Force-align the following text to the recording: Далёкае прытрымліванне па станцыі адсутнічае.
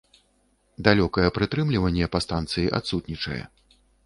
Далёкае 0.87 1.27
прытрымліванне 1.37 2.05
па 2.17 2.23
станцыі 2.27 2.73
адсутнічае. 2.79 3.41